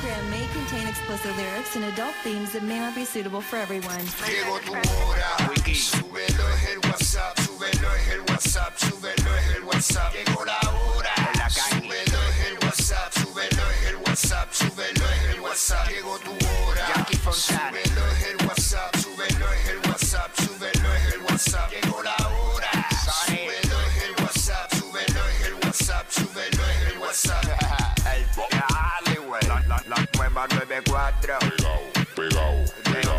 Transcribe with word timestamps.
program 0.00 0.30
may 0.30 0.46
contain 0.52 0.86
explicit 0.88 1.36
lyrics 1.36 1.76
and 1.76 1.84
adult 1.84 2.14
themes 2.22 2.52
that 2.52 2.62
may 2.62 2.78
not 2.78 2.94
be 2.94 3.04
suitable 3.04 3.40
for 3.40 3.56
everyone. 3.56 4.04
Llegó 4.26 4.58
tu 4.60 4.72
hora, 4.72 5.48
Wiki. 5.48 5.74
Súbelo 5.74 6.48
es 6.54 6.68
el 6.70 6.78
WhatsApp, 6.78 7.38
súbelo 7.40 7.94
es 7.94 8.08
el 8.08 8.20
WhatsApp, 8.20 8.76
súbelo 8.76 9.36
es 9.36 9.56
el 9.56 9.64
WhatsApp. 9.64 10.12
Llegó 10.12 10.44
la 10.44 10.58
hora. 10.60 11.14
Súbelo 11.48 12.18
es 12.30 12.46
el 12.46 12.58
WhatsApp, 12.64 13.12
súbelo 13.12 13.70
es 13.70 13.86
el 13.88 13.96
WhatsApp, 13.96 14.52
súbelo 14.52 15.04
es 15.10 15.34
el 15.34 15.40
WhatsApp. 15.40 15.88
Llegó 15.88 16.18
tu 16.18 16.32
hora. 16.32 17.06
Súbelo 17.32 18.06
es 18.12 18.26
el 18.26 18.46
WhatsApp, 18.46 18.96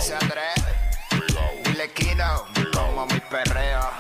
De 0.08 0.14
11 0.14 0.16
a 0.16 0.20
3. 0.20 1.66
Dile 1.66 1.92
Kino. 1.92 2.46
Como 2.74 3.06
mi 3.08 3.20
perreo. 3.20 3.92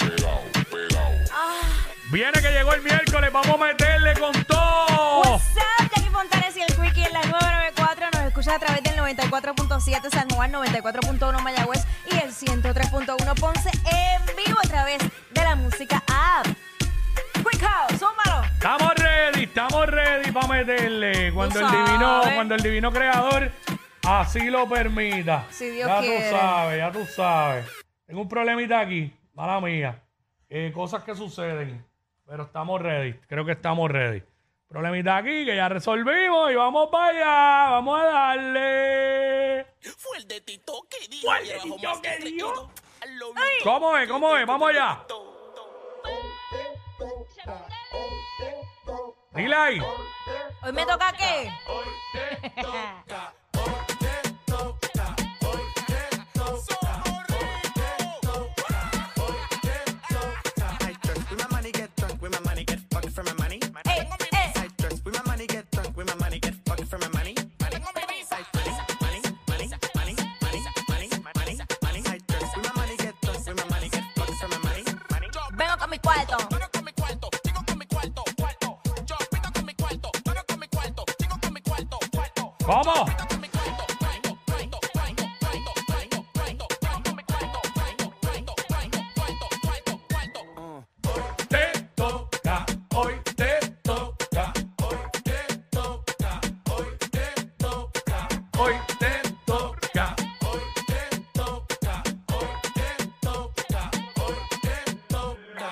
Viene 2.09 2.41
que 2.41 2.49
llegó 2.49 2.73
el 2.73 2.81
miércoles, 2.81 3.29
vamos 3.33 3.49
a 3.49 3.65
meterle 3.65 4.13
con 4.13 4.31
todo. 4.45 5.21
What's 5.23 5.43
up, 5.57 5.89
Jackie 5.93 6.09
Fontanes 6.09 6.55
y 6.55 6.61
el 6.61 6.73
Quickie 6.75 7.03
en 7.03 7.11
la 7.11 7.23
994. 7.23 8.07
Nos 8.13 8.21
escucha 8.21 8.55
a 8.55 8.59
través 8.59 8.83
del 8.83 8.95
94.7 8.95 10.09
San 10.09 10.29
Juan, 10.29 10.53
94.1 10.53 11.41
Mayagüez 11.41 11.85
y 12.09 12.15
el 12.15 12.33
103.1 12.33 13.39
Ponce 13.39 13.69
en 13.69 14.35
vivo 14.37 14.59
a 14.63 14.67
través 14.67 14.99
de 14.99 15.43
la 15.43 15.55
música 15.55 16.01
app. 16.07 16.47
Quick 17.33 17.61
House, 17.61 17.99
súmalo. 17.99 18.45
Estamos 18.45 18.93
ready, 18.95 19.43
estamos 19.43 19.87
ready 19.87 20.31
para 20.31 20.47
meterle 20.47 21.33
cuando 21.33 21.59
el 21.59 21.69
divino, 21.69 22.21
cuando 22.33 22.55
el 22.55 22.61
divino 22.61 22.91
creador 22.93 23.51
así 24.07 24.49
lo 24.49 24.67
permita. 24.67 25.45
Si 25.49 25.69
Dios 25.69 25.87
ya 25.87 25.99
quiere. 25.99 26.29
tú 26.29 26.37
sabes, 26.37 26.77
ya 26.77 26.91
tú 26.91 27.05
sabes. 27.05 27.65
Tengo 28.05 28.21
un 28.21 28.29
problemita 28.29 28.79
aquí, 28.79 29.13
mala 29.33 29.59
mía. 29.59 30.01
Eh, 30.49 30.71
cosas 30.73 31.03
que 31.03 31.13
suceden, 31.13 31.85
pero 32.25 32.43
estamos 32.43 32.81
ready. 32.81 33.13
Creo 33.27 33.45
que 33.45 33.51
estamos 33.51 33.91
ready. 33.91 34.23
Problemita 34.67 35.17
aquí 35.17 35.45
que 35.45 35.55
ya 35.55 35.69
resolvimos 35.69 36.51
y 36.51 36.55
vamos 36.55 36.89
para 36.89 37.07
allá. 37.07 37.69
Vamos 37.71 38.01
a 38.01 38.05
darle. 38.05 39.65
Fue 39.97 40.17
el 40.17 40.27
de 40.27 40.41
Tito 40.41 40.73
que 40.89 41.07
dio. 41.07 41.21
Fue 41.21 41.39
el 41.39 41.47
de 41.47 41.59
Tito 41.59 42.01
que 42.01 43.09
lo 43.11 43.33
¿Cómo 43.63 43.97
es? 43.97 44.09
¿Cómo 44.09 44.35
es? 44.35 44.45
Vamos 44.45 44.69
allá. 44.69 45.03
Dile 49.33 49.55
ahí. 49.55 49.79
Hoy 50.63 50.73
me 50.73 50.85
toca 50.85 51.13
qué? 51.13 51.49
I 52.57 53.36
cuarto. 82.67 83.05
Te 91.49 91.87
toca, 91.95 92.65
hoy 92.95 93.13
te 93.35 93.59
toca, 93.83 94.53
hoy 94.83 94.97
te 95.23 95.39
toca, 95.71 96.41
hoy 96.69 96.87
te 97.11 97.25
toca, 97.57 98.29
hoy 98.59 98.75
te 98.99 99.11
toca, 99.47 100.15
hoy 100.41 100.63
te 100.87 101.01
toca, 101.33 102.03
hoy 102.33 102.49
te 102.75 102.89
toca, 103.21 103.91
hoy 104.17 104.35
te 104.61 104.77
toca. 105.07 105.69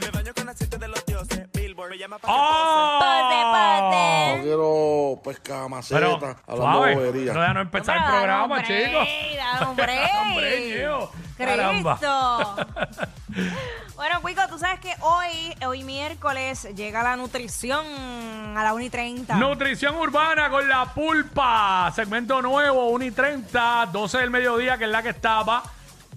Me 0.00 0.10
baño 0.10 0.32
con 0.34 0.48
aceite 0.48 0.78
de 0.78 0.88
los 0.88 1.04
dioses. 1.06 1.48
Billboard 1.52 1.90
me 1.90 1.98
llama 1.98 2.18
para 2.18 2.32
Pase, 2.32 2.40
¡Oh! 2.40 2.64
pase. 2.64 2.79
Pescar 5.50 5.68
maceta, 5.68 5.98
Pero, 6.00 6.14
hablando 6.46 6.72
suave, 6.78 6.94
bobería. 6.94 7.32
no 7.32 7.40
déjanos 7.40 7.62
empezar 7.62 7.96
el 7.96 8.02
Hombre, 8.02 8.16
programa, 8.18 8.56
dame 8.56 8.60
un 8.60 8.64
chicos. 8.84 9.02
break, 9.02 9.36
dame 9.36 9.70
un 9.70 9.76
break. 9.76 10.10
Hombre, 10.20 10.56
Dios, 10.78 11.08
caramba. 11.36 11.98
Cristo. 11.98 12.56
Bueno, 14.00 14.22
Cuico, 14.22 14.40
tú 14.48 14.58
sabes 14.58 14.80
que 14.80 14.94
hoy, 15.02 15.54
hoy 15.66 15.84
miércoles, 15.84 16.66
llega 16.74 17.02
la 17.02 17.16
nutrición 17.16 17.84
a 18.56 18.64
la 18.64 18.72
1 18.72 18.84
y 18.84 18.88
30. 18.88 19.34
Nutrición 19.36 19.94
urbana 19.96 20.48
con 20.48 20.66
la 20.66 20.86
pulpa. 20.86 21.92
Segmento 21.94 22.40
nuevo, 22.40 22.88
1 22.88 23.04
y 23.04 23.10
30, 23.10 23.90
12 23.92 24.18
del 24.18 24.30
mediodía, 24.30 24.78
que 24.78 24.84
es 24.84 24.90
la 24.90 25.02
que 25.02 25.10
estaba. 25.10 25.62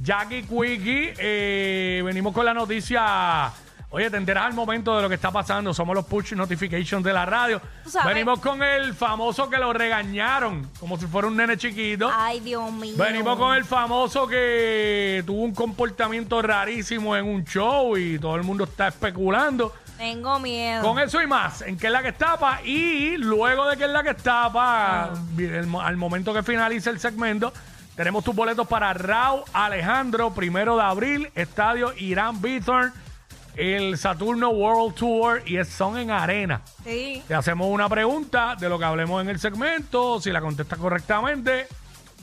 Jackie 0.02 0.44
Quickie. 0.44 1.14
eh, 1.18 2.02
venimos 2.06 2.34
con 2.34 2.46
la 2.46 2.54
noticia. 2.54 3.52
Oye, 3.96 4.10
te 4.10 4.18
enteras 4.18 4.46
al 4.48 4.54
momento 4.54 4.96
de 4.96 5.04
lo 5.04 5.08
que 5.08 5.14
está 5.16 5.30
pasando. 5.30 5.72
Somos 5.72 5.96
los 5.96 6.06
push 6.06 6.34
notifications 6.34 7.04
de 7.04 7.14
la 7.14 7.28
radio. 7.28 7.62
Tú 7.84 7.92
sabes. 7.92 8.08
Venimos 8.16 8.40
con 8.40 8.64
el 8.64 8.96
famoso 8.96 9.48
que 9.52 9.58
lo 9.60 9.72
regañaron, 9.72 10.68
como 10.80 10.98
si 10.98 11.06
fuera 11.06 11.28
un 11.28 11.38
nene 11.38 11.58
chiquito. 11.58 12.10
Ay, 12.12 12.40
Dios 12.40 12.72
mío. 12.72 12.96
Venimos 12.98 13.38
con 13.38 13.54
el 13.56 13.64
famoso 13.64 14.26
que 14.28 15.22
tuvo 15.28 15.44
un 15.44 15.54
comportamiento 15.54 16.42
rarísimo 16.42 17.16
en 17.16 17.26
un 17.28 17.44
show 17.46 17.96
y 17.96 18.18
todo 18.18 18.36
el 18.36 18.42
mundo 18.42 18.64
está 18.64 18.88
especulando. 18.88 19.72
Tengo 20.00 20.40
miedo. 20.40 20.82
Con 20.82 20.98
eso 20.98 21.22
y 21.22 21.28
más, 21.28 21.62
en 21.62 21.78
qué 21.78 21.86
es 21.86 21.94
la 21.94 22.02
que 22.02 22.10
estapa 22.10 22.64
y 22.64 23.16
luego 23.18 23.68
de 23.70 23.78
que 23.78 23.84
es 23.86 23.92
la 23.92 24.02
que 24.02 24.10
estapa, 24.10 25.04
Ah. 25.04 25.14
el 25.38 25.68
mo- 25.68 25.82
al 25.82 25.98
momento 25.98 26.34
que 26.34 26.42
finalice 26.42 26.90
el 26.90 27.00
segmento, 27.00 27.54
tenemos 27.96 28.24
tus 28.24 28.34
boletos 28.36 28.68
para 28.68 28.92
Raúl 28.96 29.44
Alejandro, 29.54 30.34
primero 30.34 30.76
de 30.78 30.82
abril, 30.82 31.30
Estadio 31.36 31.94
Irán 31.96 32.42
Bithorn, 32.42 32.92
el 33.56 33.98
Saturno 33.98 34.50
World 34.50 34.96
Tour 34.96 35.44
y 35.46 35.58
es- 35.58 35.70
son 35.70 35.98
en 35.98 36.12
arena. 36.12 36.62
Sí. 36.84 37.24
Te 37.28 37.36
hacemos 37.36 37.68
una 37.70 37.88
pregunta 37.90 38.56
de 38.60 38.70
lo 38.70 38.80
que 38.80 38.86
hablemos 38.86 39.22
en 39.22 39.30
el 39.30 39.40
segmento, 39.40 40.20
si 40.22 40.32
la 40.32 40.42
contestas 40.42 40.80
correctamente, 40.80 41.68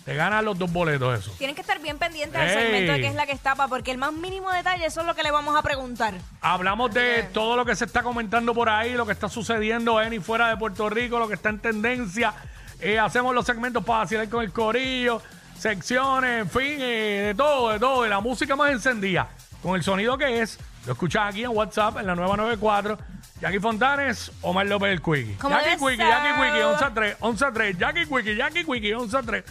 te 0.05 0.15
ganan 0.15 0.45
los 0.45 0.59
dos 0.59 0.73
boletos 0.73 1.19
eso. 1.21 1.33
Tienen 1.39 1.55
que 1.55 1.61
estar 1.61 1.79
bien 1.81 1.99
pendientes 1.99 2.41
Ey. 2.41 2.49
segmento 2.55 2.93
de 2.95 3.01
qué 3.01 3.07
es 3.07 3.15
la 3.15 3.27
que 3.27 3.33
estapa, 3.33 3.69
porque 3.69 3.91
el 3.93 3.99
más 3.99 4.13
mínimo 4.13 4.51
detalle, 4.51 4.87
eso 4.87 5.03
es 5.03 5.07
lo 5.07 5.15
que 5.15 5.23
le 5.23 5.31
vamos 5.31 5.55
a 5.57 5.63
preguntar. 5.63 6.15
Hablamos 6.41 6.93
de 6.93 7.23
todo 7.35 7.55
lo 7.57 7.65
que 7.65 7.77
se 7.77 7.85
está 7.85 8.03
comentando 8.03 8.55
por 8.55 8.69
ahí, 8.69 8.95
lo 8.95 9.07
que 9.07 9.13
está 9.13 9.29
sucediendo 9.29 10.01
en 10.01 10.13
y 10.15 10.19
fuera 10.19 10.49
de 10.49 10.57
Puerto 10.57 10.89
Rico, 10.89 11.19
lo 11.19 11.29
que 11.29 11.35
está 11.35 11.51
en 11.51 11.59
tendencia. 11.61 12.33
Eh, 12.81 12.99
hacemos 12.99 13.35
los 13.35 13.45
segmentos 13.45 13.85
para 13.85 14.01
vacilar 14.01 14.29
con 14.31 14.43
el 14.43 14.53
corillo, 14.53 15.21
secciones, 15.59 16.41
en 16.43 16.51
fin, 16.51 16.79
eh, 16.81 17.23
de 17.27 17.35
todo, 17.35 17.69
de 17.71 17.79
todo, 17.79 18.03
de 18.03 18.09
la 18.09 18.21
música 18.21 18.57
más 18.57 18.71
encendida. 18.73 19.29
Con 19.63 19.77
el 19.77 19.83
sonido 19.85 20.17
que 20.17 20.41
es, 20.41 20.59
lo 20.87 20.93
escuchas 20.93 21.29
aquí 21.29 21.43
en 21.45 21.51
WhatsApp, 21.51 21.99
en 21.99 22.07
la 22.07 22.15
994. 22.15 22.99
Jackie 23.41 23.59
Fontanes, 23.61 24.31
Omar 24.43 24.67
López 24.67 24.91
el 24.93 25.01
Quickie. 25.01 25.37
Como 25.39 25.55
Jackie 25.57 25.71
debe 25.71 25.79
Quickie, 25.81 25.97
ser. 25.97 26.09
Jackie 26.09 26.43
Quickie, 26.43 26.63
11 26.63 26.85
a 26.85 26.95
3, 26.95 27.17
11 27.21 27.45
a 27.47 27.53
3. 27.53 27.79
Jackie 27.79 28.07
Quickie, 28.07 28.37
Jackie 28.37 28.65
Quickie, 28.65 28.93
11 28.93 29.17
a 29.17 29.23
3. 29.23 29.45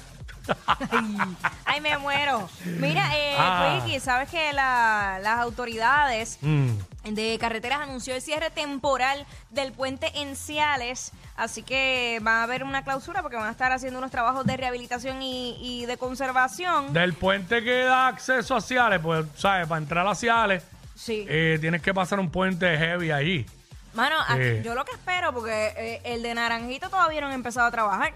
Ay, 1.65 1.81
me 1.81 1.97
muero. 1.97 2.49
Mira, 2.65 3.03
eh, 3.17 3.35
Ah. 3.37 3.79
Quickie, 3.83 3.99
sabes 3.99 4.29
que 4.29 4.51
la- 4.53 5.19
las 5.21 5.39
autoridades 5.39 6.37
Mm. 6.41 6.69
de 7.13 7.37
carreteras 7.39 7.81
anunció 7.81 8.15
el 8.15 8.21
cierre 8.21 8.49
temporal 8.49 9.25
del 9.51 9.71
puente 9.71 10.11
en 10.21 10.35
Ciales, 10.35 11.11
así 11.37 11.63
que 11.63 12.19
va 12.25 12.39
a 12.39 12.43
haber 12.43 12.63
una 12.63 12.83
clausura 12.83 13.21
porque 13.21 13.37
van 13.37 13.47
a 13.47 13.51
estar 13.51 13.71
haciendo 13.71 13.99
unos 13.99 14.11
trabajos 14.11 14.45
de 14.45 14.57
rehabilitación 14.57 15.21
y, 15.21 15.55
y 15.61 15.85
de 15.85 15.97
conservación. 15.97 16.93
Del 16.93 17.13
puente 17.13 17.63
que 17.63 17.83
da 17.83 18.07
acceso 18.07 18.55
a 18.55 18.61
Ciales, 18.61 18.99
pues, 19.01 19.25
¿sabes? 19.37 19.67
Para 19.67 19.81
entrar 19.81 20.07
a 20.07 20.15
Ciales, 20.15 20.63
sí. 20.99 21.25
eh, 21.29 21.57
tienes 21.61 21.81
que 21.81 21.93
pasar 21.93 22.19
un 22.19 22.29
puente 22.29 22.77
heavy 22.77 23.11
allí. 23.11 23.45
Mano, 23.93 24.15
aquí- 24.27 24.41
eh. 24.41 24.61
yo 24.63 24.75
lo 24.75 24.85
que 24.85 24.91
espero, 24.91 25.33
porque 25.33 25.73
eh, 25.77 26.01
el 26.03 26.21
de 26.21 26.33
Naranjito 26.35 26.89
todavía 26.89 27.21
no 27.21 27.27
han 27.27 27.33
empezado 27.33 27.67
a 27.67 27.71
trabajar. 27.71 28.13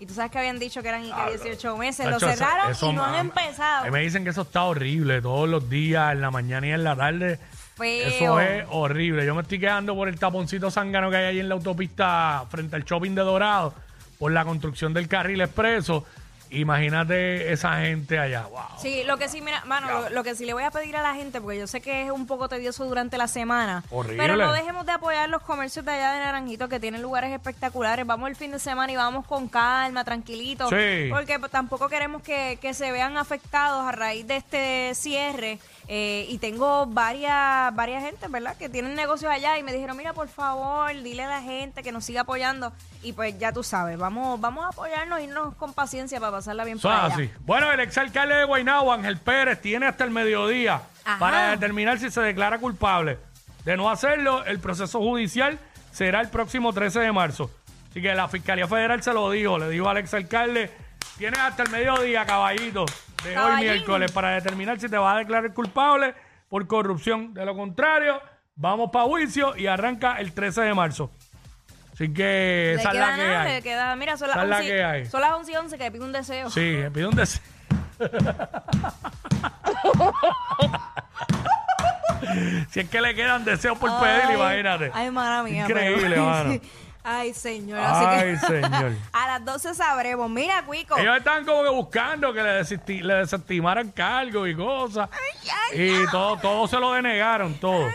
Y 0.00 0.06
tú 0.06 0.14
sabes 0.14 0.32
que 0.32 0.38
habían 0.38 0.58
dicho 0.58 0.82
que 0.82 0.88
eran 0.88 1.04
y 1.04 1.12
que 1.12 1.30
18 1.36 1.76
meses. 1.76 2.06
Lo 2.06 2.12
Tacho, 2.18 2.26
eso- 2.30 2.36
cerraron 2.44 2.72
eso 2.72 2.90
y 2.90 2.92
no 2.94 3.04
han 3.04 3.14
empezado. 3.14 3.88
Me 3.92 4.00
dicen 4.00 4.24
que 4.24 4.30
eso 4.30 4.42
está 4.42 4.64
horrible 4.64 5.22
todos 5.22 5.48
los 5.48 5.70
días, 5.70 6.12
en 6.12 6.20
la 6.20 6.32
mañana 6.32 6.66
y 6.66 6.70
en 6.72 6.82
la 6.82 6.96
tarde. 6.96 7.38
Feo. 7.76 8.08
Eso 8.08 8.40
es 8.40 8.64
horrible. 8.70 9.24
Yo 9.24 9.34
me 9.36 9.42
estoy 9.42 9.60
quedando 9.60 9.94
por 9.94 10.08
el 10.08 10.18
taponcito 10.18 10.72
zángano 10.72 11.08
que 11.08 11.16
hay 11.18 11.24
ahí 11.26 11.38
en 11.40 11.48
la 11.48 11.54
autopista 11.54 12.44
frente 12.50 12.74
al 12.74 12.82
shopping 12.84 13.14
de 13.14 13.22
Dorado, 13.22 13.74
por 14.18 14.32
la 14.32 14.44
construcción 14.44 14.92
del 14.92 15.06
carril 15.06 15.40
expreso. 15.40 16.04
Imagínate 16.52 17.52
esa 17.52 17.78
gente 17.80 18.18
allá. 18.18 18.46
Wow. 18.50 18.60
Sí, 18.78 19.02
lo 19.04 19.16
que 19.16 19.28
sí, 19.28 19.40
mira, 19.40 19.64
mano, 19.64 19.88
lo, 19.88 20.10
lo 20.10 20.24
que 20.24 20.34
sí 20.34 20.44
le 20.44 20.52
voy 20.52 20.64
a 20.64 20.70
pedir 20.70 20.96
a 20.96 21.02
la 21.02 21.14
gente, 21.14 21.40
porque 21.40 21.58
yo 21.58 21.66
sé 21.66 21.80
que 21.80 22.02
es 22.04 22.10
un 22.10 22.26
poco 22.26 22.48
tedioso 22.48 22.84
durante 22.84 23.16
la 23.18 23.26
semana. 23.26 23.84
Horrible. 23.90 24.18
Pero 24.18 24.36
no 24.36 24.52
dejemos 24.52 24.84
de 24.86 24.92
apoyar 24.92 25.28
los 25.28 25.42
comercios 25.42 25.84
de 25.84 25.92
allá 25.92 26.12
de 26.12 26.18
Naranjito, 26.20 26.68
que 26.68 26.78
tienen 26.78 27.02
lugares 27.02 27.32
espectaculares. 27.32 28.06
Vamos 28.06 28.28
el 28.28 28.36
fin 28.36 28.52
de 28.52 28.58
semana 28.58 28.92
y 28.92 28.96
vamos 28.96 29.26
con 29.26 29.48
calma, 29.48 30.04
tranquilito. 30.04 30.68
Sí. 30.68 31.08
Porque 31.10 31.38
tampoco 31.50 31.88
queremos 31.88 32.22
que, 32.22 32.58
que 32.60 32.74
se 32.74 32.92
vean 32.92 33.16
afectados 33.16 33.86
a 33.86 33.92
raíz 33.92 34.26
de 34.26 34.36
este 34.36 34.94
cierre. 34.94 35.58
Eh, 35.94 36.24
y 36.30 36.38
tengo 36.38 36.86
varias, 36.86 37.74
varias 37.76 38.02
gente, 38.02 38.26
¿verdad? 38.28 38.56
Que 38.56 38.70
tienen 38.70 38.94
negocios 38.94 39.30
allá 39.30 39.58
y 39.58 39.62
me 39.62 39.74
dijeron, 39.74 39.94
mira, 39.94 40.14
por 40.14 40.26
favor, 40.26 40.90
dile 41.02 41.24
a 41.24 41.28
la 41.28 41.42
gente 41.42 41.82
que 41.82 41.92
nos 41.92 42.06
siga 42.06 42.22
apoyando. 42.22 42.72
Y 43.02 43.12
pues 43.12 43.38
ya 43.38 43.52
tú 43.52 43.62
sabes, 43.62 43.98
vamos, 43.98 44.40
vamos 44.40 44.64
a 44.64 44.68
apoyarnos, 44.68 45.20
irnos 45.20 45.54
con 45.56 45.74
paciencia 45.74 46.18
para 46.18 46.32
pasarla 46.32 46.64
bien 46.64 46.78
Eso 46.78 46.88
por 46.88 46.96
es 46.96 47.04
allá. 47.04 47.14
así. 47.14 47.30
Bueno, 47.40 47.70
el 47.70 47.80
exalcalde 47.80 48.36
de 48.36 48.44
Guaynabo, 48.44 48.90
Ángel 48.90 49.18
Pérez, 49.18 49.60
tiene 49.60 49.84
hasta 49.86 50.04
el 50.04 50.10
mediodía 50.12 50.80
Ajá. 51.04 51.18
para 51.18 51.50
determinar 51.50 51.98
si 51.98 52.10
se 52.10 52.22
declara 52.22 52.56
culpable. 52.58 53.18
De 53.66 53.76
no 53.76 53.90
hacerlo, 53.90 54.46
el 54.46 54.60
proceso 54.60 54.98
judicial 54.98 55.58
será 55.90 56.22
el 56.22 56.30
próximo 56.30 56.72
13 56.72 57.00
de 57.00 57.12
marzo. 57.12 57.50
Así 57.90 58.00
que 58.00 58.14
la 58.14 58.28
Fiscalía 58.28 58.66
Federal 58.66 59.02
se 59.02 59.12
lo 59.12 59.30
dijo, 59.30 59.58
le 59.58 59.68
dijo 59.68 59.90
al 59.90 59.98
exalcalde, 59.98 60.70
tienes 61.18 61.38
hasta 61.38 61.64
el 61.64 61.68
mediodía, 61.68 62.24
caballito, 62.24 62.86
de 63.24 63.30
hoy 63.30 63.34
Caballín. 63.34 63.70
miércoles, 63.70 64.12
para 64.12 64.30
determinar 64.30 64.78
si 64.80 64.88
te 64.88 64.96
vas 64.98 65.14
a 65.14 65.18
declarar 65.18 65.52
culpable 65.54 66.14
por 66.48 66.66
corrupción. 66.66 67.32
De 67.34 67.44
lo 67.44 67.54
contrario, 67.56 68.20
vamos 68.56 68.90
para 68.92 69.04
juicio 69.06 69.56
y 69.56 69.66
arranca 69.66 70.18
el 70.20 70.32
13 70.32 70.62
de 70.62 70.74
marzo. 70.74 71.10
Así 71.92 72.12
que 72.12 72.74
esa 72.74 72.88
es 72.90 72.94
la 72.94 73.14
que 73.14 73.22
nada, 73.22 73.42
hay. 73.42 73.52
le 73.54 73.62
queda, 73.62 73.96
mira, 73.96 74.16
son 74.16 74.28
las, 74.28 74.36
Esa 74.38 74.44
es 74.44 74.50
la 74.50 74.56
11, 74.58 74.68
que 74.70 74.84
hay. 74.84 75.06
son 75.06 75.20
las 75.20 75.32
11 75.32 75.52
y 75.52 75.56
11 75.56 75.78
que 75.78 75.90
pido 75.90 76.04
un 76.06 76.12
deseo. 76.12 76.50
Sí, 76.50 76.60
me 76.82 76.90
pide 76.90 77.06
un 77.06 77.14
deseo. 77.14 77.42
si 82.70 82.80
es 82.80 82.88
que 82.88 83.00
le 83.00 83.14
quedan 83.14 83.44
deseos 83.44 83.78
por 83.78 83.90
pedir, 84.00 84.34
imagínate. 84.34 84.90
Ay, 84.94 85.10
mala 85.10 85.42
mía. 85.42 85.62
Increíble, 85.64 86.02
pero- 86.10 86.26
mano. 86.26 86.54
Ay, 87.04 87.34
señor. 87.34 87.80
así 87.80 88.04
Ay, 88.06 88.32
que- 88.32 88.46
señor. 88.46 88.92
A 89.12 89.26
las 89.26 89.44
12 89.44 89.74
sabremos. 89.74 90.30
Mira, 90.30 90.64
Cuico. 90.64 90.96
Ellos 90.96 91.16
están 91.16 91.44
como 91.44 91.62
que 91.64 91.70
buscando 91.70 92.32
que 92.32 92.42
le, 92.42 92.60
desisti- 92.60 93.02
le 93.02 93.14
desestimaran 93.14 93.90
cargos 93.90 94.48
y 94.48 94.54
cosas. 94.54 95.08
ay, 95.72 95.80
Y 95.82 96.06
todo, 96.10 96.36
todo 96.38 96.66
se 96.68 96.78
lo 96.78 96.92
denegaron, 96.92 97.54
todo. 97.54 97.86
Oye, 97.86 97.94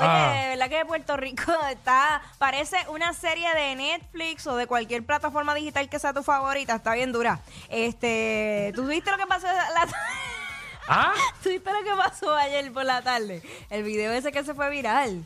Ah. 0.00 0.32
de 0.42 0.48
verdad 0.56 0.68
que 0.68 0.84
Puerto 0.86 1.16
Rico 1.16 1.52
está, 1.70 2.20
parece 2.38 2.76
una 2.88 3.12
serie 3.12 3.48
de 3.54 3.76
Netflix 3.76 4.44
o 4.48 4.56
de 4.56 4.66
cualquier 4.66 5.04
plataforma 5.06 5.54
digital 5.54 5.88
que 5.88 5.98
sea 6.00 6.12
tu 6.12 6.22
favorita, 6.24 6.74
está 6.74 6.94
bien 6.94 7.12
dura. 7.12 7.40
Este, 7.68 8.72
¿tú 8.74 8.86
viste 8.86 9.10
lo 9.12 9.18
que 9.18 9.26
pasó 9.26 9.46
la 9.46 9.86
¿Ah? 10.88 11.12
¿Tú 11.42 11.48
viste 11.48 11.72
lo 11.72 11.82
que 11.82 11.94
pasó 11.96 12.34
ayer 12.34 12.70
por 12.72 12.84
la 12.84 13.02
tarde? 13.02 13.40
El 13.70 13.84
video 13.84 14.12
ese 14.12 14.32
que 14.32 14.42
se 14.44 14.52
fue 14.52 14.68
viral. 14.68 15.24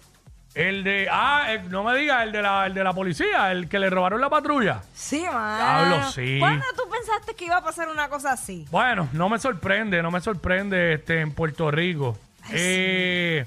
El 0.54 0.82
de. 0.82 1.08
Ah, 1.10 1.46
el- 1.52 1.70
no 1.70 1.84
me 1.84 1.96
digas, 1.96 2.22
el 2.24 2.32
de, 2.32 2.42
la, 2.42 2.66
el 2.66 2.74
de 2.74 2.82
la 2.82 2.92
policía, 2.92 3.52
el 3.52 3.68
que 3.68 3.78
le 3.78 3.90
robaron 3.90 4.20
la 4.20 4.28
patrulla. 4.30 4.80
Sí, 4.94 5.24
mano. 5.32 5.88
Diablo, 5.88 6.10
sí. 6.10 6.38
¿Cuándo 6.40 6.64
tú 6.76 6.82
pensaste 6.90 7.34
que 7.34 7.44
iba 7.44 7.58
a 7.58 7.62
pasar 7.62 7.88
una 7.88 8.08
cosa 8.08 8.32
así? 8.32 8.66
Bueno, 8.70 9.08
no 9.12 9.28
me 9.28 9.38
sorprende, 9.38 10.02
no 10.02 10.10
me 10.10 10.20
sorprende 10.20 10.94
este, 10.94 11.20
en 11.20 11.32
Puerto 11.32 11.70
Rico. 11.70 12.18
Eh, 12.50 13.44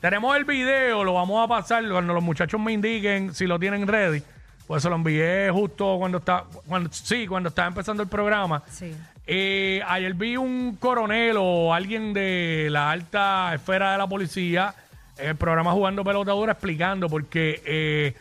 tenemos 0.00 0.36
el 0.36 0.44
video, 0.44 1.02
lo 1.04 1.14
vamos 1.14 1.42
a 1.42 1.48
pasar 1.48 1.88
cuando 1.88 2.12
los 2.12 2.22
muchachos 2.22 2.60
me 2.60 2.72
indiquen 2.72 3.34
si 3.34 3.46
lo 3.46 3.58
tienen 3.58 3.86
ready. 3.86 4.22
Pues 4.66 4.82
se 4.82 4.88
lo 4.88 4.96
envié 4.96 5.50
justo 5.50 5.96
cuando 5.98 6.18
está, 6.18 6.44
cuando, 6.66 6.90
sí, 6.92 7.26
cuando 7.26 7.48
estaba 7.50 7.68
empezando 7.68 8.02
el 8.02 8.08
programa. 8.08 8.62
Sí. 8.70 8.94
Eh, 9.26 9.82
ayer 9.86 10.12
vi 10.14 10.36
un 10.36 10.76
coronel 10.76 11.36
o 11.38 11.72
alguien 11.72 12.12
de 12.12 12.68
la 12.70 12.90
alta 12.90 13.54
esfera 13.54 13.92
de 13.92 13.98
la 13.98 14.06
policía 14.06 14.74
en 15.18 15.28
el 15.30 15.36
programa 15.36 15.72
Jugando 15.72 16.04
Pelotadura 16.04 16.52
explicando 16.52 17.08
porque 17.08 17.62
eh, 17.64 18.14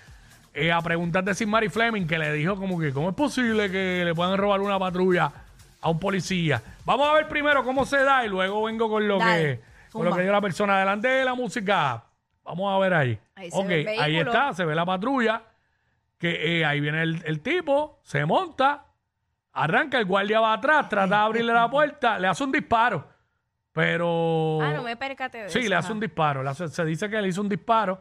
eh, 0.54 0.72
a 0.72 0.82
preguntas 0.82 1.26
de 1.26 1.34
Sin 1.34 1.52
Fleming 1.72 2.06
que 2.06 2.18
le 2.18 2.32
dijo 2.34 2.56
como 2.56 2.80
que 2.80 2.94
cómo 2.94 3.10
es 3.10 3.16
posible 3.16 3.72
que 3.72 4.04
le 4.06 4.14
puedan 4.14 4.38
robar 4.38 4.62
una 4.62 4.78
patrulla 4.78 5.32
a 5.82 5.90
un 5.90 6.00
policía. 6.00 6.62
Vamos 6.86 7.10
a 7.10 7.14
ver 7.14 7.28
primero 7.28 7.64
cómo 7.64 7.86
se 7.86 7.98
da 8.04 8.26
y 8.26 8.30
luego 8.30 8.64
vengo 8.64 8.90
con 8.90 9.08
lo 9.08 9.18
Dale, 9.18 9.60
que 9.60 9.62
con 9.92 10.06
lo 10.06 10.16
que 10.16 10.22
dio 10.22 10.32
la 10.32 10.42
persona 10.42 10.80
delante 10.80 11.08
de 11.08 11.26
la 11.26 11.34
música. 11.34 12.04
Vamos 12.44 12.74
a 12.74 12.80
ver 12.80 12.94
ahí. 12.94 13.20
Ahí 13.36 13.52
se 13.52 13.64
ve 13.66 13.82
el 13.82 14.00
ahí 14.00 14.18
está, 14.18 14.54
se 14.54 14.66
ve 14.66 14.76
la 14.76 14.86
patrulla. 14.86 15.42
Que 16.18 16.60
eh, 16.60 16.66
ahí 16.66 16.80
viene 16.80 17.02
el, 17.02 17.22
el 17.26 17.42
tipo, 17.42 18.00
se 18.04 18.26
monta, 18.26 18.86
arranca, 19.52 19.98
el 19.98 20.06
guardia 20.06 20.40
va 20.40 20.54
atrás, 20.54 20.88
trata 20.88 21.18
de 21.18 21.22
abrirle 21.22 21.52
la 21.52 21.70
puerta, 21.70 22.18
le 22.18 22.28
hace 22.28 22.46
un 22.46 22.52
disparo. 22.54 23.06
Pero. 23.74 24.60
Ah, 24.62 24.72
no 24.74 24.84
me 24.84 24.96
percaté 24.96 25.40
de 25.44 25.50
Sí, 25.50 25.60
eso, 25.60 25.70
le 25.70 25.76
hace 25.76 25.92
un 25.92 26.00
disparo. 26.00 26.44
le 26.44 26.50
hace- 26.50 26.68
se 26.70 26.86
dice 26.86 27.10
que 27.10 27.22
le 27.22 27.28
hizo 27.28 27.42
un 27.42 27.50
disparo 27.50 28.00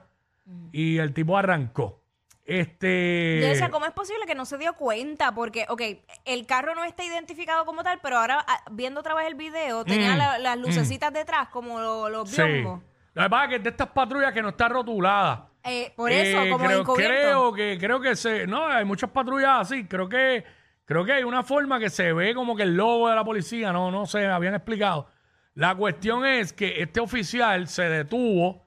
y 0.70 0.98
el 0.98 1.12
tipo 1.14 1.36
arrancó. 1.36 2.00
Este. 2.44 3.38
Yo 3.40 3.48
decía, 3.48 3.70
¿cómo 3.70 3.86
es 3.86 3.92
posible 3.92 4.26
que 4.26 4.34
no 4.34 4.44
se 4.44 4.58
dio 4.58 4.74
cuenta? 4.74 5.32
Porque, 5.34 5.64
ok, 5.69 5.80
el 6.24 6.46
carro 6.46 6.74
no 6.74 6.84
está 6.84 7.04
identificado 7.04 7.64
como 7.64 7.82
tal, 7.82 8.00
pero 8.02 8.19
ahora 8.19 8.44
ah, 8.46 8.62
viendo 8.70 9.00
otra 9.00 9.14
vez 9.14 9.26
el 9.28 9.34
video, 9.34 9.84
tenía 9.84 10.14
Mm, 10.14 10.19
la- 10.19 10.38
las 10.38 10.58
lucecitas 10.58 11.12
detrás, 11.12 11.48
como 11.48 11.80
lo- 11.80 12.08
los 12.08 12.28
sí. 12.28 12.42
biombos. 12.42 12.82
Lo 13.14 13.22
que 13.22 13.30
pasa 13.30 13.44
es 13.44 13.48
que 13.50 13.56
es 13.56 13.62
de 13.62 13.70
estas 13.70 13.88
patrullas 13.88 14.32
que 14.32 14.42
no 14.42 14.50
está 14.50 14.68
rotulada. 14.68 15.48
Eh, 15.64 15.92
por 15.96 16.10
eso, 16.10 16.42
Eh, 16.42 16.50
como 16.50 16.64
creo, 16.66 16.80
encubierto. 16.80 17.14
creo 17.14 17.52
que 17.54 17.78
creo 17.78 18.00
que 18.00 18.16
se 18.16 18.46
no 18.48 18.66
hay 18.66 18.84
muchas 18.84 19.10
patrullas 19.10 19.60
así 19.60 19.86
creo 19.86 20.08
que 20.08 20.44
creo 20.84 21.04
que 21.04 21.12
hay 21.12 21.22
una 21.22 21.44
forma 21.44 21.78
que 21.78 21.88
se 21.88 22.12
ve 22.12 22.34
como 22.34 22.56
que 22.56 22.64
el 22.64 22.76
logo 22.76 23.08
de 23.08 23.14
la 23.14 23.22
policía 23.25 23.72
no 23.72 23.88
no 23.92 24.04
sé 24.04 24.26
habían 24.26 24.54
explicado 24.54 25.08
la 25.54 25.75
cuestión 25.75 26.25
es 26.25 26.52
que 26.52 26.82
este 26.82 27.00
oficial 27.00 27.69
se 27.69 27.88
detuvo 27.88 28.66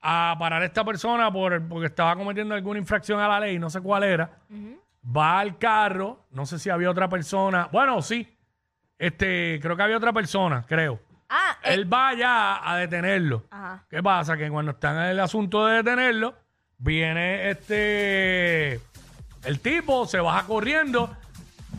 a 0.00 0.36
parar 0.38 0.62
a 0.62 0.66
esta 0.66 0.84
persona 0.84 1.32
por 1.32 1.66
porque 1.68 1.86
estaba 1.86 2.16
cometiendo 2.16 2.54
alguna 2.54 2.78
infracción 2.78 3.20
a 3.20 3.28
la 3.28 3.40
ley 3.40 3.58
no 3.58 3.70
sé 3.70 3.80
cuál 3.80 4.04
era 4.04 4.38
va 5.16 5.40
al 5.40 5.58
carro 5.58 6.26
no 6.30 6.44
sé 6.44 6.58
si 6.58 6.68
había 6.70 6.90
otra 6.90 7.08
persona 7.08 7.68
bueno 7.72 8.02
sí 8.02 8.36
este 8.98 9.58
creo 9.62 9.76
que 9.76 9.82
había 9.82 9.96
otra 9.96 10.12
persona 10.12 10.64
creo 10.68 11.00
Ah, 11.28 11.58
eh, 11.64 11.74
él 11.74 11.92
va 11.92 12.14
ya 12.14 12.70
a 12.70 12.76
detenerlo. 12.76 13.44
Ajá. 13.50 13.84
¿Qué 13.88 14.02
pasa? 14.02 14.36
Que 14.36 14.48
cuando 14.50 14.72
están 14.72 14.96
en 14.96 15.10
el 15.10 15.20
asunto 15.20 15.66
de 15.66 15.76
detenerlo, 15.76 16.34
viene 16.78 17.50
este. 17.50 18.80
El 19.44 19.60
tipo 19.60 20.06
se 20.06 20.20
baja 20.20 20.46
corriendo 20.46 21.14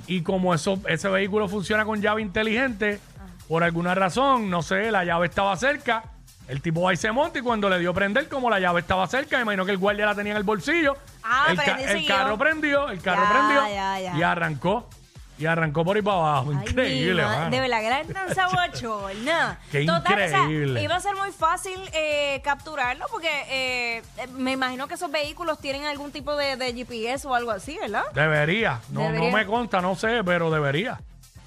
y 0.07 0.21
como 0.21 0.53
eso, 0.53 0.79
ese 0.87 1.09
vehículo 1.09 1.47
funciona 1.47 1.85
con 1.85 2.01
llave 2.01 2.21
inteligente, 2.21 2.99
por 3.47 3.63
alguna 3.63 3.95
razón, 3.95 4.49
no 4.49 4.61
sé, 4.63 4.91
la 4.91 5.03
llave 5.05 5.27
estaba 5.27 5.55
cerca. 5.57 6.03
El 6.47 6.61
tipo 6.61 6.81
va 6.83 6.93
y 6.93 6.97
se 6.97 7.11
monta 7.11 7.39
y 7.39 7.41
cuando 7.41 7.67
le 7.69 7.79
dio 7.79 7.91
prender, 7.93 8.29
como 8.29 8.49
la 8.51 8.59
llave 8.59 8.81
estaba 8.81 9.07
cerca, 9.07 9.37
me 9.37 9.43
imagino 9.43 9.65
que 9.65 9.71
el 9.71 9.79
guardia 9.79 10.05
la 10.05 10.13
tenía 10.15 10.31
en 10.33 10.37
el 10.37 10.43
bolsillo. 10.43 10.95
Ah, 11.23 11.47
el, 11.49 11.59
el 11.89 12.05
carro 12.05 12.37
prendió, 12.37 12.89
el 12.89 13.01
carro 13.01 13.23
Ya, 13.23 13.29
prendió 13.31 13.75
ya, 13.75 13.99
ya. 13.99 14.15
y 14.17 14.21
arrancó. 14.23 14.87
Y 15.37 15.47
arrancó 15.47 15.83
por 15.83 15.97
ahí 15.97 16.01
para 16.01 16.17
abajo. 16.17 16.51
Ay, 16.51 16.67
Increíble, 16.69 17.21
ma- 17.23 17.27
mano. 17.39 17.49
De 17.49 17.59
verdad 17.59 17.79
que 17.81 17.87
era 17.87 18.03
tan 18.05 18.33
sabochorna. 18.33 19.59
Qué 19.71 19.85
Total, 19.85 20.13
o 20.13 20.27
sea, 20.29 20.39
increíble. 20.43 20.81
iba 20.83 20.95
a 20.95 20.99
ser 20.99 21.15
muy 21.15 21.31
fácil 21.31 21.77
eh, 21.93 22.39
capturarlo 22.43 23.05
porque 23.11 23.27
eh, 23.49 24.01
eh, 24.17 24.27
me 24.37 24.51
imagino 24.53 24.87
que 24.87 24.93
esos 24.93 25.11
vehículos 25.11 25.59
tienen 25.59 25.83
algún 25.85 26.11
tipo 26.11 26.35
de, 26.37 26.55
de 26.55 26.73
GPS 26.73 27.27
o 27.27 27.35
algo 27.35 27.51
así, 27.51 27.77
¿verdad? 27.81 28.03
Debería. 28.13 28.79
No, 28.91 29.01
Debería. 29.01 29.29
no 29.31 29.35
me 29.37 29.45
consta, 29.45 29.81
no 29.81 29.95
sé, 29.95 30.23
pero 30.23 30.49
debería. 30.51 31.01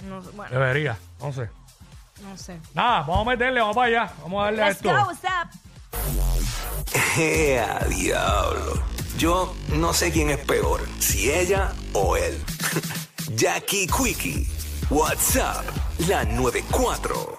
No, 0.09 0.23
sé, 0.23 0.31
bueno, 0.35 0.53
Debería. 0.59 0.97
No 1.21 1.33
sé. 1.33 1.49
No 2.23 2.37
sé. 2.37 2.59
Nada, 2.75 3.01
vamos 3.01 3.27
a 3.27 3.31
meterle, 3.31 3.61
vamos 3.61 3.77
para 3.77 3.87
allá. 3.87 4.13
Vamos 4.23 4.41
a 4.41 4.45
darle 4.47 4.63
a 4.63 4.67
Let's 4.69 4.77
esto. 4.77 4.91
go, 4.91 5.05
what's 5.07 5.25
up? 5.25 5.49
¡Ea, 7.19 7.79
diablo! 7.89 8.83
Yo 9.19 9.55
no 9.75 9.93
sé 9.93 10.13
quién 10.13 10.31
es 10.31 10.39
peor, 10.39 10.87
si 11.01 11.31
ella 11.31 11.73
o 11.93 12.17
él. 12.17 12.41
Jackie 13.35 13.87
Quickie, 13.89 14.47
WhatsApp, 14.91 15.65
la 16.07 16.25
94. 16.25 17.37